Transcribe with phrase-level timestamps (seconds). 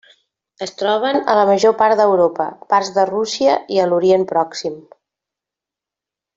[0.65, 4.81] Es troben a la major part d'Europa, parts de Rússia i a l'Orient pròxim.